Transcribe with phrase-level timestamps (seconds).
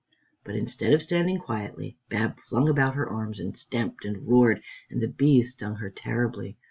[0.43, 4.99] But instead of standing quietly, Bab flung about her arms, and stamped and roared, and
[4.99, 6.57] the bees stung her terribly.